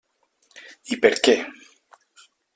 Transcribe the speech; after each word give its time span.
I 0.95 0.97
per 1.03 1.11
què? 1.29 1.37